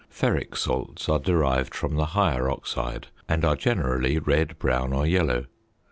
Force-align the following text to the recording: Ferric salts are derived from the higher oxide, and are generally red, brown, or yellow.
Ferric 0.11 0.57
salts 0.57 1.07
are 1.07 1.19
derived 1.19 1.75
from 1.75 1.95
the 1.95 2.07
higher 2.17 2.49
oxide, 2.49 3.09
and 3.29 3.45
are 3.45 3.55
generally 3.55 4.17
red, 4.17 4.57
brown, 4.57 4.93
or 4.93 5.05
yellow. 5.05 5.45